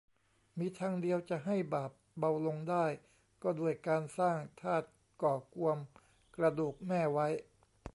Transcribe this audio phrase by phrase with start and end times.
[0.59, 2.85] มีทางเดียวจะให้บาปเบาลงได้
[3.43, 4.87] ก็ด้วยการสร้างธาตุ
[5.21, 5.77] ก่อกวม
[6.35, 7.27] กระดูกแม่ไว้